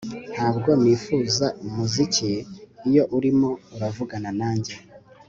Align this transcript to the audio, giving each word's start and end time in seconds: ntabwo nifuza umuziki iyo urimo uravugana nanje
ntabwo 0.33 0.69
nifuza 0.81 1.47
umuziki 1.65 2.31
iyo 2.89 3.03
urimo 3.17 3.49
uravugana 3.75 4.29
nanje 4.39 4.75